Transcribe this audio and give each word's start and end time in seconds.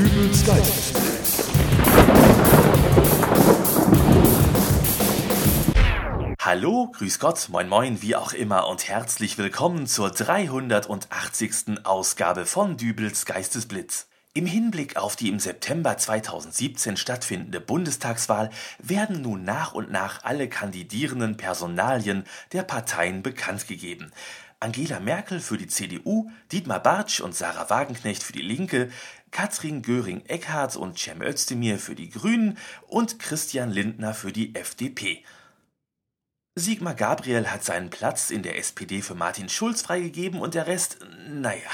Dübels 0.00 0.46
Geistesblitz. 0.46 1.44
Hallo, 6.40 6.90
grüß 6.92 7.18
Gott, 7.18 7.48
moin 7.50 7.68
moin, 7.68 8.00
wie 8.00 8.16
auch 8.16 8.32
immer 8.32 8.66
und 8.66 8.88
herzlich 8.88 9.36
willkommen 9.36 9.86
zur 9.86 10.10
380. 10.10 11.84
Ausgabe 11.84 12.46
von 12.46 12.78
Dübels 12.78 13.26
Geistesblitz. 13.26 14.06
Im 14.32 14.46
Hinblick 14.46 14.96
auf 14.96 15.16
die 15.16 15.28
im 15.28 15.38
September 15.38 15.98
2017 15.98 16.96
stattfindende 16.96 17.60
Bundestagswahl 17.60 18.48
werden 18.78 19.20
nun 19.20 19.44
nach 19.44 19.74
und 19.74 19.90
nach 19.90 20.24
alle 20.24 20.48
kandidierenden 20.48 21.36
Personalien 21.36 22.24
der 22.52 22.62
Parteien 22.62 23.22
bekannt 23.22 23.68
gegeben. 23.68 24.12
Angela 24.60 25.00
Merkel 25.00 25.40
für 25.40 25.56
die 25.56 25.66
CDU, 25.66 26.30
Dietmar 26.52 26.82
Bartsch 26.82 27.20
und 27.20 27.34
Sarah 27.34 27.70
Wagenknecht 27.70 28.22
für 28.22 28.34
die 28.34 28.42
Linke, 28.42 28.90
Katrin 29.30 29.80
Göring-Eckardt 29.80 30.76
und 30.76 30.98
Cem 30.98 31.22
Özdemir 31.22 31.78
für 31.78 31.94
die 31.94 32.10
Grünen 32.10 32.58
und 32.86 33.18
Christian 33.18 33.70
Lindner 33.70 34.12
für 34.12 34.32
die 34.32 34.54
FDP. 34.54 35.24
Sigmar 36.56 36.94
Gabriel 36.94 37.46
hat 37.46 37.64
seinen 37.64 37.88
Platz 37.88 38.30
in 38.30 38.42
der 38.42 38.58
SPD 38.58 39.00
für 39.00 39.14
Martin 39.14 39.48
Schulz 39.48 39.80
freigegeben 39.80 40.40
und 40.40 40.54
der 40.54 40.66
Rest, 40.66 40.98
naja. 41.26 41.70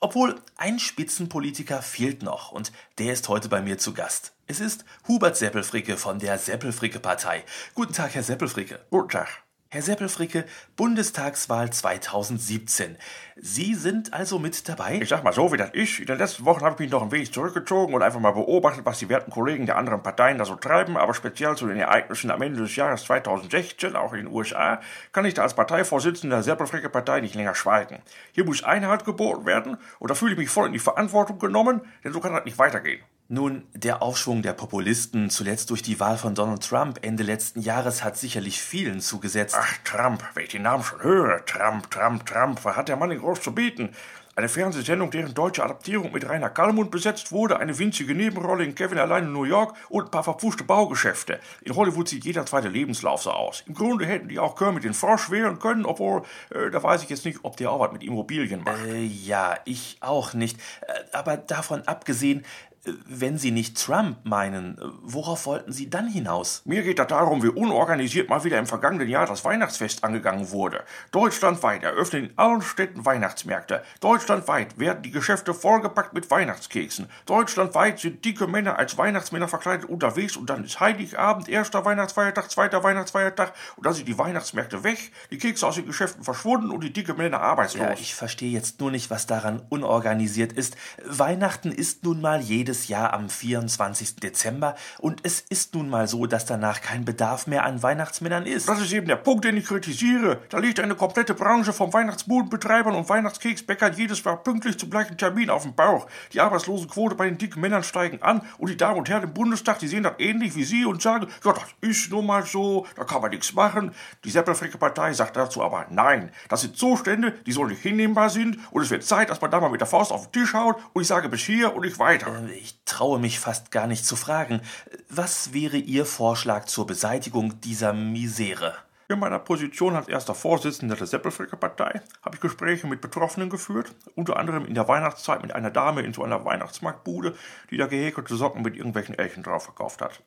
Obwohl 0.00 0.40
ein 0.56 0.80
Spitzenpolitiker 0.80 1.82
fehlt 1.82 2.24
noch 2.24 2.50
und 2.50 2.72
der 2.98 3.12
ist 3.12 3.28
heute 3.28 3.48
bei 3.48 3.62
mir 3.62 3.78
zu 3.78 3.94
Gast. 3.94 4.32
Es 4.48 4.58
ist 4.58 4.84
Hubert 5.06 5.36
Seppelfricke 5.36 5.96
von 5.96 6.18
der 6.18 6.38
Seppelfricke-Partei. 6.38 7.44
Guten 7.74 7.92
Tag, 7.92 8.14
Herr 8.14 8.24
Seppelfricke. 8.24 8.80
Guten 8.90 9.10
Tag. 9.10 9.47
Herr 9.70 9.82
Seppelfricke, 9.82 10.46
Bundestagswahl 10.76 11.70
2017. 11.70 12.96
Sie 13.36 13.74
sind 13.74 14.14
also 14.14 14.38
mit 14.38 14.66
dabei? 14.66 14.98
Ich 15.02 15.10
sag 15.10 15.22
mal 15.22 15.34
so, 15.34 15.52
wie 15.52 15.58
das 15.58 15.74
ist. 15.74 16.00
In 16.00 16.06
den 16.06 16.16
letzten 16.16 16.46
Wochen 16.46 16.62
habe 16.62 16.76
ich 16.76 16.78
mich 16.78 16.90
noch 16.90 17.02
ein 17.02 17.12
wenig 17.12 17.34
zurückgezogen 17.34 17.92
und 17.92 18.00
einfach 18.00 18.18
mal 18.18 18.30
beobachtet, 18.30 18.86
was 18.86 18.98
die 18.98 19.10
werten 19.10 19.30
Kollegen 19.30 19.66
der 19.66 19.76
anderen 19.76 20.02
Parteien 20.02 20.38
da 20.38 20.46
so 20.46 20.54
treiben. 20.54 20.96
Aber 20.96 21.12
speziell 21.12 21.54
zu 21.54 21.66
den 21.66 21.76
Ereignissen 21.76 22.30
am 22.30 22.40
Ende 22.40 22.62
des 22.62 22.76
Jahres 22.76 23.04
2016, 23.04 23.94
auch 23.94 24.14
in 24.14 24.24
den 24.24 24.34
USA, 24.34 24.80
kann 25.12 25.26
ich 25.26 25.34
da 25.34 25.42
als 25.42 25.52
Parteivorsitzender 25.52 26.36
der 26.36 26.44
Seppelfricke 26.44 26.88
Partei 26.88 27.20
nicht 27.20 27.34
länger 27.34 27.54
schweigen. 27.54 27.98
Hier 28.32 28.46
muss 28.46 28.64
Einhalt 28.64 29.04
geboten 29.04 29.44
werden 29.44 29.76
und 29.98 30.10
da 30.10 30.14
fühle 30.14 30.32
ich 30.32 30.38
mich 30.38 30.48
voll 30.48 30.68
in 30.68 30.72
die 30.72 30.78
Verantwortung 30.78 31.38
genommen, 31.38 31.82
denn 32.02 32.14
so 32.14 32.20
kann 32.20 32.32
das 32.32 32.46
nicht 32.46 32.56
weitergehen. 32.56 33.02
Nun, 33.30 33.66
der 33.74 34.00
Aufschwung 34.00 34.40
der 34.40 34.54
Populisten, 34.54 35.28
zuletzt 35.28 35.68
durch 35.68 35.82
die 35.82 36.00
Wahl 36.00 36.16
von 36.16 36.34
Donald 36.34 36.66
Trump 36.66 36.98
Ende 37.02 37.22
letzten 37.22 37.60
Jahres, 37.60 38.02
hat 38.02 38.16
sicherlich 38.16 38.62
vielen 38.62 39.00
zugesetzt. 39.00 39.54
Ach, 39.58 39.76
Trump, 39.84 40.24
wenn 40.32 40.44
ich 40.44 40.48
den 40.48 40.62
Namen 40.62 40.82
schon 40.82 41.02
höre. 41.02 41.44
Trump, 41.44 41.90
Trump, 41.90 42.24
Trump, 42.24 42.64
was 42.64 42.74
hat 42.74 42.88
der 42.88 42.96
Mann 42.96 43.10
denn 43.10 43.18
groß 43.18 43.42
zu 43.42 43.54
bieten? 43.54 43.90
Eine 44.38 44.48
Fernsehsendung, 44.48 45.10
deren 45.10 45.34
deutsche 45.34 45.64
Adaptierung 45.64 46.12
mit 46.12 46.28
Rainer 46.28 46.48
Kallmund 46.48 46.92
besetzt 46.92 47.32
wurde, 47.32 47.58
eine 47.58 47.76
winzige 47.76 48.14
Nebenrolle 48.14 48.64
in 48.64 48.76
Kevin 48.76 48.98
allein 48.98 49.24
in 49.24 49.32
New 49.32 49.42
York 49.42 49.74
und 49.88 50.04
ein 50.04 50.10
paar 50.12 50.22
verpfuschte 50.22 50.62
Baugeschäfte. 50.62 51.40
In 51.62 51.74
Hollywood 51.74 52.08
sieht 52.08 52.24
jeder 52.24 52.46
zweite 52.46 52.68
Lebenslauf 52.68 53.20
so 53.20 53.32
aus. 53.32 53.64
Im 53.66 53.74
Grunde 53.74 54.06
hätten 54.06 54.28
die 54.28 54.38
auch 54.38 54.54
Kermit 54.54 54.84
den 54.84 54.94
Frosch 54.94 55.28
wählen 55.32 55.58
können, 55.58 55.84
obwohl, 55.84 56.22
äh, 56.50 56.70
da 56.70 56.80
weiß 56.80 57.02
ich 57.02 57.10
jetzt 57.10 57.24
nicht, 57.24 57.40
ob 57.42 57.56
der 57.56 57.72
auch 57.72 57.80
was 57.80 57.90
mit 57.90 58.04
Immobilien 58.04 58.62
macht. 58.62 58.86
Äh, 58.86 59.02
ja, 59.02 59.56
ich 59.64 59.96
auch 60.00 60.34
nicht. 60.34 60.56
Äh, 60.82 60.92
aber 61.12 61.36
davon 61.36 61.82
abgesehen, 61.88 62.44
wenn 62.84 63.38
Sie 63.38 63.50
nicht 63.50 63.82
Trump 63.82 64.24
meinen, 64.24 64.78
worauf 65.02 65.46
wollten 65.46 65.72
Sie 65.72 65.90
dann 65.90 66.08
hinaus? 66.08 66.62
Mir 66.64 66.82
geht 66.82 66.98
es 66.98 67.06
darum, 67.06 67.42
wie 67.42 67.48
unorganisiert 67.48 68.28
mal 68.28 68.44
wieder 68.44 68.58
im 68.58 68.66
vergangenen 68.66 69.08
Jahr 69.08 69.26
das 69.26 69.44
Weihnachtsfest 69.44 70.04
angegangen 70.04 70.50
wurde. 70.50 70.84
Deutschlandweit 71.10 71.82
eröffnen 71.82 72.26
in 72.26 72.38
allen 72.38 72.62
Städten 72.62 73.04
Weihnachtsmärkte. 73.04 73.82
Deutschlandweit 74.00 74.78
werden 74.78 75.02
die 75.02 75.10
Geschäfte 75.10 75.54
vollgepackt 75.54 76.14
mit 76.14 76.30
Weihnachtskeksen. 76.30 77.08
Deutschlandweit 77.26 77.98
sind 77.98 78.24
dicke 78.24 78.46
Männer 78.46 78.78
als 78.78 78.96
Weihnachtsmänner 78.96 79.48
verkleidet 79.48 79.88
unterwegs 79.88 80.36
und 80.36 80.50
dann 80.50 80.64
ist 80.64 80.80
Heiligabend, 80.80 81.48
erster 81.48 81.84
Weihnachtsfeiertag, 81.84 82.50
zweiter 82.50 82.82
Weihnachtsfeiertag 82.82 83.52
und 83.76 83.86
dann 83.86 83.94
sind 83.94 84.08
die 84.08 84.18
Weihnachtsmärkte 84.18 84.84
weg, 84.84 85.12
die 85.30 85.38
Kekse 85.38 85.66
aus 85.66 85.74
den 85.74 85.86
Geschäften 85.86 86.24
verschwunden 86.24 86.70
und 86.70 86.82
die 86.82 86.92
dicke 86.92 87.14
Männer 87.14 87.40
arbeitslos. 87.40 87.82
Ja, 87.82 87.92
ich 87.92 88.14
verstehe 88.14 88.50
jetzt 88.50 88.80
nur 88.80 88.90
nicht, 88.90 89.10
was 89.10 89.26
daran 89.26 89.62
unorganisiert 89.68 90.52
ist. 90.52 90.76
Weihnachten 91.04 91.72
ist 91.72 92.04
nun 92.04 92.20
mal 92.20 92.40
jedes 92.40 92.67
jedes 92.68 92.88
Jahr 92.88 93.14
am 93.14 93.30
24. 93.30 94.16
Dezember 94.16 94.74
und 94.98 95.20
es 95.22 95.40
ist 95.40 95.74
nun 95.74 95.88
mal 95.88 96.06
so, 96.06 96.26
dass 96.26 96.44
danach 96.44 96.82
kein 96.82 97.06
Bedarf 97.06 97.46
mehr 97.46 97.64
an 97.64 97.82
Weihnachtsmännern 97.82 98.44
ist. 98.44 98.68
Das 98.68 98.78
ist 98.82 98.92
eben 98.92 99.06
der 99.06 99.16
Punkt, 99.16 99.46
den 99.46 99.56
ich 99.56 99.64
kritisiere. 99.64 100.42
Da 100.50 100.58
liegt 100.58 100.78
eine 100.78 100.94
komplette 100.94 101.32
Branche 101.32 101.72
von 101.72 101.94
Weihnachtsbudenbetreibern 101.94 102.94
und 102.94 103.08
Weihnachtskeksbäckern 103.08 103.94
jedes 103.94 104.22
Jahr 104.22 104.36
pünktlich 104.36 104.78
zum 104.78 104.90
gleichen 104.90 105.16
Termin 105.16 105.48
auf 105.48 105.62
dem 105.62 105.74
Bauch. 105.74 106.08
Die 106.34 106.42
Arbeitslosenquote 106.42 107.14
bei 107.14 107.24
den 107.24 107.38
dicken 107.38 107.62
Männern 107.62 107.82
steigen 107.82 108.20
an 108.20 108.42
und 108.58 108.68
die 108.68 108.76
Damen 108.76 108.98
und 108.98 109.08
Herren 109.08 109.22
im 109.22 109.32
Bundestag, 109.32 109.78
die 109.78 109.88
sehen 109.88 110.02
das 110.02 110.16
ähnlich 110.18 110.54
wie 110.54 110.64
Sie 110.64 110.84
und 110.84 111.00
sagen, 111.00 111.28
ja, 111.42 111.54
das 111.54 111.64
ist 111.80 112.10
nun 112.10 112.26
mal 112.26 112.44
so, 112.44 112.86
da 112.96 113.04
kann 113.04 113.22
man 113.22 113.30
nichts 113.30 113.54
machen. 113.54 113.94
Die 114.24 114.30
Seppelfricke 114.30 114.76
Partei 114.76 115.14
sagt 115.14 115.38
dazu 115.38 115.62
aber 115.62 115.86
nein. 115.88 116.32
Das 116.50 116.60
sind 116.60 116.76
Zustände, 116.76 117.32
die 117.46 117.52
so 117.52 117.64
nicht 117.64 117.80
hinnehmbar 117.80 118.28
sind 118.28 118.58
und 118.72 118.82
es 118.82 118.90
wird 118.90 119.04
Zeit, 119.04 119.30
dass 119.30 119.40
man 119.40 119.50
da 119.50 119.58
mal 119.58 119.70
mit 119.70 119.80
der 119.80 119.88
Faust 119.88 120.12
auf 120.12 120.30
den 120.30 120.42
Tisch 120.42 120.52
haut 120.52 120.76
und 120.92 121.00
ich 121.00 121.08
sage 121.08 121.30
bis 121.30 121.40
hier 121.40 121.74
und 121.74 121.84
nicht 121.86 121.98
weiter. 121.98 122.26
Ich 122.60 122.80
traue 122.84 123.20
mich 123.20 123.38
fast 123.38 123.70
gar 123.70 123.86
nicht 123.86 124.04
zu 124.04 124.16
fragen. 124.16 124.60
Was 125.08 125.52
wäre 125.52 125.76
Ihr 125.76 126.04
Vorschlag 126.04 126.64
zur 126.64 126.86
Beseitigung 126.86 127.60
dieser 127.60 127.92
Misere? 127.92 128.74
In 129.10 129.20
meiner 129.20 129.38
Position 129.38 129.94
als 129.94 130.08
erster 130.08 130.34
Vorsitzender 130.34 130.96
der 130.96 131.06
Seppelfricker 131.06 131.56
Partei 131.56 132.02
habe 132.20 132.34
ich 132.34 132.40
Gespräche 132.40 132.88
mit 132.88 133.00
Betroffenen 133.00 133.48
geführt, 133.48 133.94
unter 134.16 134.36
anderem 134.36 134.66
in 134.66 134.74
der 134.74 134.88
Weihnachtszeit 134.88 135.40
mit 135.40 135.54
einer 135.54 135.70
Dame 135.70 136.02
in 136.02 136.12
so 136.12 136.24
einer 136.24 136.44
Weihnachtsmarktbude, 136.44 137.34
die 137.70 137.76
da 137.76 137.86
gehäkelte 137.86 138.34
Socken 138.34 138.62
mit 138.62 138.76
irgendwelchen 138.76 139.16
Elchen 139.16 139.44
drauf 139.44 139.64
verkauft 139.64 140.02
hat. 140.02 140.20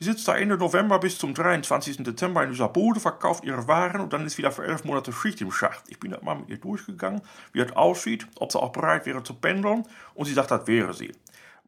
Die 0.00 0.04
sitzt 0.04 0.26
da 0.26 0.36
Ende 0.36 0.58
November 0.58 0.98
bis 0.98 1.16
zum 1.16 1.34
23. 1.34 1.98
Dezember 1.98 2.42
in 2.42 2.50
dieser 2.50 2.68
Bude, 2.68 3.00
verkauft 3.00 3.44
ihre 3.44 3.68
Waren 3.68 4.00
und 4.00 4.12
dann 4.12 4.26
ist 4.26 4.36
wieder 4.38 4.50
für 4.50 4.66
elf 4.66 4.84
Monate 4.84 5.12
Schicht 5.12 5.40
im 5.40 5.52
Schacht. 5.52 5.84
Ich 5.88 6.00
bin 6.00 6.10
da 6.10 6.18
mal 6.20 6.34
mit 6.34 6.48
ihr 6.48 6.58
durchgegangen, 6.58 7.22
wie 7.52 7.60
das 7.60 7.76
aussieht, 7.76 8.26
ob 8.40 8.50
sie 8.50 8.60
auch 8.60 8.72
bereit 8.72 9.06
wäre 9.06 9.22
zu 9.22 9.34
pendeln 9.34 9.84
und 10.14 10.26
sie 10.26 10.34
sagt, 10.34 10.50
das 10.50 10.66
wäre 10.66 10.92
sie. 10.92 11.12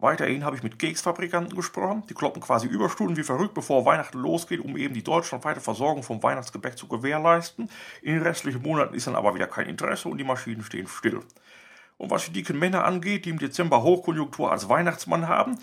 Weiterhin 0.00 0.44
habe 0.44 0.54
ich 0.54 0.62
mit 0.62 0.78
Keksfabrikanten 0.78 1.56
gesprochen. 1.56 2.04
Die 2.08 2.14
kloppen 2.14 2.40
quasi 2.40 2.68
Überstunden 2.68 3.16
wie 3.16 3.24
verrückt, 3.24 3.54
bevor 3.54 3.84
Weihnachten 3.84 4.18
losgeht, 4.18 4.60
um 4.60 4.76
eben 4.76 4.94
die 4.94 5.02
deutschlandweite 5.02 5.60
Versorgung 5.60 6.04
vom 6.04 6.22
Weihnachtsgebäck 6.22 6.78
zu 6.78 6.86
gewährleisten. 6.86 7.68
In 8.02 8.14
den 8.14 8.22
restlichen 8.22 8.62
Monaten 8.62 8.94
ist 8.94 9.08
dann 9.08 9.16
aber 9.16 9.34
wieder 9.34 9.48
kein 9.48 9.66
Interesse 9.66 10.08
und 10.08 10.18
die 10.18 10.24
Maschinen 10.24 10.62
stehen 10.62 10.86
still. 10.86 11.20
Und 11.96 12.12
was 12.12 12.26
die 12.26 12.32
dicken 12.32 12.60
Männer 12.60 12.84
angeht, 12.84 13.24
die 13.24 13.30
im 13.30 13.40
Dezember 13.40 13.82
Hochkonjunktur 13.82 14.52
als 14.52 14.68
Weihnachtsmann 14.68 15.26
haben, 15.26 15.58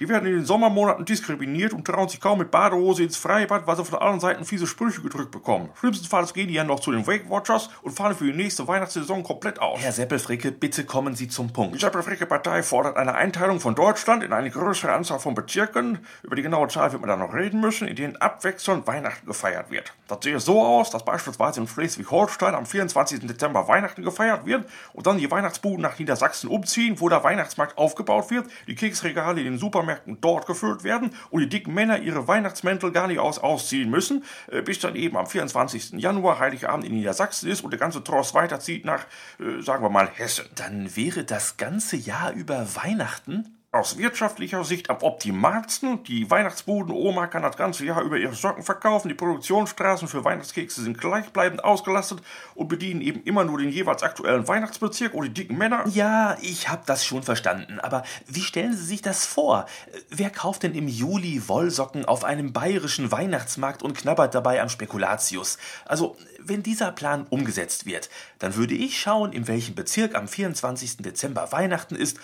die 0.00 0.08
werden 0.08 0.26
in 0.26 0.34
den 0.34 0.44
Sommermonaten 0.44 1.04
diskriminiert 1.04 1.72
und 1.72 1.84
trauen 1.84 2.08
sich 2.08 2.20
kaum 2.20 2.38
mit 2.38 2.50
Badehose 2.50 3.02
ins 3.02 3.16
Freibad, 3.16 3.66
weil 3.66 3.76
sie 3.76 3.84
von 3.84 3.98
allen 3.98 4.20
Seiten 4.20 4.44
fiese 4.44 4.66
Sprüche 4.66 5.02
gedrückt 5.02 5.32
bekommen. 5.32 5.70
Schlimmstenfalls 5.80 6.32
gehen 6.34 6.48
die 6.48 6.54
ja 6.54 6.62
noch 6.62 6.80
zu 6.80 6.92
den 6.92 7.06
Wake 7.06 7.28
Watchers 7.28 7.68
und 7.82 7.92
fahren 7.92 8.14
für 8.14 8.24
die 8.24 8.32
nächste 8.32 8.68
Weihnachtssaison 8.68 9.24
komplett 9.24 9.60
aus. 9.60 9.80
Herr 9.80 9.92
Seppelfricke, 9.92 10.52
bitte 10.52 10.84
kommen 10.84 11.16
Sie 11.16 11.26
zum 11.26 11.52
Punkt. 11.52 11.74
Die 11.74 11.80
Seppelfricke-Partei 11.80 12.62
fordert 12.62 12.96
eine 12.96 13.14
Einteilung 13.14 13.58
von 13.58 13.74
Deutschland 13.74 14.22
in 14.22 14.32
eine 14.32 14.50
größere 14.50 14.92
Anzahl 14.92 15.18
von 15.18 15.34
Bezirken. 15.34 15.98
Über 16.22 16.36
die 16.36 16.42
genaue 16.42 16.68
Zahl 16.68 16.92
wird 16.92 17.00
man 17.00 17.08
dann 17.08 17.18
noch 17.18 17.34
reden 17.34 17.60
müssen, 17.60 17.88
in 17.88 17.96
denen 17.96 18.16
abwechselnd 18.16 18.86
Weihnachten 18.86 19.26
gefeiert 19.26 19.70
wird. 19.70 19.92
Das 20.06 20.18
sehe 20.22 20.38
so 20.38 20.62
aus, 20.62 20.90
dass 20.90 21.04
beispielsweise 21.04 21.60
in 21.60 21.66
Schleswig-Holstein 21.66 22.54
am 22.54 22.66
24. 22.66 23.26
Dezember 23.26 23.66
Weihnachten 23.66 24.02
gefeiert 24.02 24.46
wird 24.46 24.64
und 24.92 25.06
dann 25.06 25.18
die 25.18 25.30
Weihnachtsbuden 25.30 25.82
nach 25.82 25.98
Niedersachsen 25.98 26.48
umziehen, 26.48 27.00
wo 27.00 27.08
der 27.08 27.24
Weihnachtsmarkt 27.24 27.76
aufgebaut 27.76 28.30
wird, 28.30 28.46
die 28.68 28.76
Keksregale 28.76 29.40
in 29.40 29.46
den 29.46 29.58
Supermärkten 29.58 29.87
Supermärkten 29.88 30.20
dort 30.20 30.46
gefüllt 30.46 30.84
werden 30.84 31.10
und 31.30 31.40
die 31.40 31.48
dicken 31.48 31.74
Männer 31.74 31.98
ihre 31.98 32.28
Weihnachtsmäntel 32.28 32.92
gar 32.92 33.08
nicht 33.08 33.18
aus 33.18 33.38
ausziehen 33.38 33.90
müssen, 33.90 34.24
äh, 34.50 34.62
bis 34.62 34.80
dann 34.80 34.94
eben 34.94 35.16
am 35.16 35.26
24. 35.26 35.98
Januar 35.98 36.38
Heiligabend 36.38 36.84
in 36.84 36.94
Niedersachsen 36.94 37.48
ist 37.48 37.62
und 37.62 37.70
der 37.70 37.80
ganze 37.80 38.04
Tross 38.04 38.34
weiterzieht 38.34 38.84
nach, 38.84 39.06
äh, 39.40 39.62
sagen 39.62 39.82
wir 39.82 39.90
mal, 39.90 40.08
Hessen. 40.14 40.46
Dann 40.54 40.94
wäre 40.96 41.24
das 41.24 41.56
ganze 41.56 41.96
Jahr 41.96 42.32
über 42.32 42.66
Weihnachten? 42.76 43.57
Aus 43.78 43.96
wirtschaftlicher 43.96 44.64
Sicht 44.64 44.90
am 44.90 44.98
optimalsten. 45.00 46.02
Die 46.04 46.30
Weihnachtsbuden 46.30 46.92
Oma 46.92 47.28
kann 47.28 47.42
das 47.42 47.56
ganze 47.56 47.84
Jahr 47.84 48.02
über 48.02 48.16
ihre 48.16 48.34
Socken 48.34 48.64
verkaufen. 48.64 49.08
Die 49.08 49.14
Produktionsstraßen 49.14 50.08
für 50.08 50.24
Weihnachtskekse 50.24 50.82
sind 50.82 50.98
gleichbleibend 50.98 51.62
ausgelastet 51.62 52.20
und 52.54 52.68
bedienen 52.68 53.00
eben 53.00 53.22
immer 53.22 53.44
nur 53.44 53.58
den 53.58 53.70
jeweils 53.70 54.02
aktuellen 54.02 54.48
Weihnachtsbezirk 54.48 55.14
oder 55.14 55.28
die 55.28 55.34
dicken 55.34 55.56
Männer. 55.56 55.84
Ja, 55.88 56.36
ich 56.42 56.68
hab 56.68 56.86
das 56.86 57.04
schon 57.04 57.22
verstanden. 57.22 57.78
Aber 57.80 58.02
wie 58.26 58.40
stellen 58.40 58.76
Sie 58.76 58.84
sich 58.84 59.00
das 59.00 59.24
vor? 59.24 59.66
Wer 60.10 60.30
kauft 60.30 60.64
denn 60.64 60.74
im 60.74 60.88
Juli 60.88 61.46
Wollsocken 61.46 62.04
auf 62.04 62.24
einem 62.24 62.52
bayerischen 62.52 63.12
Weihnachtsmarkt 63.12 63.82
und 63.82 63.96
knabbert 63.96 64.34
dabei 64.34 64.60
am 64.60 64.68
Spekulatius? 64.68 65.58
Also, 65.84 66.16
wenn 66.40 66.62
dieser 66.62 66.92
Plan 66.92 67.26
umgesetzt 67.30 67.86
wird, 67.86 68.10
dann 68.38 68.56
würde 68.56 68.74
ich 68.74 68.98
schauen, 68.98 69.32
in 69.32 69.46
welchem 69.48 69.74
Bezirk 69.74 70.14
am 70.14 70.26
24. 70.26 70.98
Dezember 70.98 71.52
Weihnachten 71.52 71.94
ist 71.94 72.18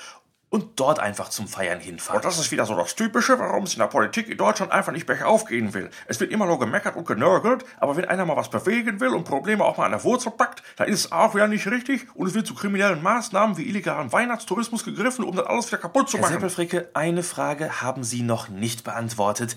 und 0.55 0.79
dort 0.79 1.01
einfach 1.01 1.31
zum 1.31 1.49
Feiern 1.49 1.81
hinfahren. 1.81 2.19
Und 2.19 2.25
das 2.25 2.39
ist 2.39 2.53
wieder 2.53 2.65
so 2.65 2.77
das 2.77 2.95
Typische, 2.95 3.41
warum 3.41 3.65
es 3.65 3.73
in 3.73 3.81
der 3.81 3.89
Politik 3.89 4.29
in 4.29 4.39
Deutschland 4.39 4.71
einfach 4.71 4.93
nicht 4.93 5.05
bergauf 5.05 5.47
gehen 5.47 5.75
will. 5.75 5.91
Es 6.06 6.21
wird 6.21 6.31
immer 6.31 6.47
nur 6.47 6.61
gemeckert 6.61 6.95
und 6.95 7.09
genörgelt, 7.09 7.65
aber 7.81 7.97
wenn 7.97 8.05
einer 8.05 8.25
mal 8.25 8.37
was 8.37 8.51
bewegen 8.51 9.01
will 9.01 9.09
und 9.09 9.25
Probleme 9.25 9.65
auch 9.65 9.79
mal 9.79 9.87
an 9.87 9.91
der 9.91 10.05
Wurzel 10.05 10.31
packt, 10.31 10.62
dann 10.77 10.87
ist 10.87 11.06
es 11.06 11.11
auch 11.11 11.35
wieder 11.35 11.49
nicht 11.49 11.67
richtig 11.67 12.06
und 12.15 12.29
es 12.29 12.35
wird 12.35 12.47
zu 12.47 12.55
kriminellen 12.55 13.03
Maßnahmen 13.03 13.56
wie 13.56 13.65
illegalen 13.65 14.12
Weihnachtstourismus 14.12 14.85
gegriffen, 14.85 15.25
um 15.25 15.35
das 15.35 15.45
alles 15.47 15.67
wieder 15.73 15.79
kaputt 15.79 16.09
zu 16.09 16.19
Herr 16.19 16.23
machen. 16.23 16.35
Seppelfricke, 16.35 16.89
eine 16.95 17.25
Frage 17.25 17.83
haben 17.83 18.05
Sie 18.05 18.23
noch 18.23 18.49
nicht 18.49 18.85
beantwortet. 18.85 19.56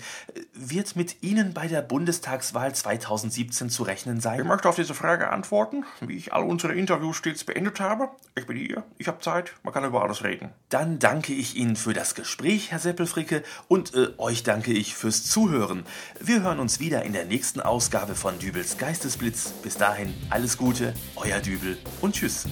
Wird 0.52 0.96
mit 0.96 1.22
Ihnen 1.22 1.54
bei 1.54 1.68
der 1.68 1.82
Bundestagswahl 1.82 2.74
2017 2.74 3.70
zu 3.70 3.84
rechnen 3.84 4.16
Ich 4.16 4.24
sein? 4.24 4.44
möchte 4.44 4.68
auf 4.68 4.74
diese 4.74 4.94
Frage 4.94 5.30
antworten, 5.30 5.84
wie 6.00 6.16
ich 6.16 6.32
all 6.32 6.42
unsere 6.42 6.74
Interviews 6.74 7.14
stets 7.14 7.44
beendet 7.44 7.78
habe. 7.78 8.08
Ich 8.34 8.48
bin 8.48 8.56
hier, 8.56 8.82
ich 8.96 9.06
habe 9.06 9.20
Zeit, 9.20 9.52
man 9.62 9.72
kann 9.72 9.84
über 9.84 10.02
alles 10.02 10.24
reden. 10.24 10.50
Dann 10.88 10.98
danke 10.98 11.34
ich 11.34 11.54
Ihnen 11.54 11.76
für 11.76 11.92
das 11.92 12.14
Gespräch, 12.14 12.70
Herr 12.70 12.78
Seppelfricke, 12.78 13.42
und 13.68 13.92
äh, 13.92 14.08
euch 14.16 14.42
danke 14.42 14.72
ich 14.72 14.94
fürs 14.94 15.22
Zuhören. 15.22 15.84
Wir 16.18 16.40
hören 16.40 16.60
uns 16.60 16.80
wieder 16.80 17.02
in 17.02 17.12
der 17.12 17.26
nächsten 17.26 17.60
Ausgabe 17.60 18.14
von 18.14 18.38
Dübels 18.38 18.78
Geistesblitz. 18.78 19.50
Bis 19.62 19.76
dahin 19.76 20.14
alles 20.30 20.56
Gute, 20.56 20.94
euer 21.16 21.40
Dübel 21.40 21.76
und 22.00 22.14
tschüss. 22.14 22.46